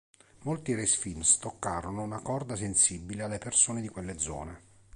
Molti 0.45 0.73
race 0.73 0.97
films 0.97 1.37
toccarono 1.37 2.01
una 2.01 2.21
corda 2.23 2.55
sensibile 2.55 3.21
alle 3.21 3.37
persone 3.37 3.81
di 3.81 3.87
quelle 3.89 4.17
zone. 4.17 4.61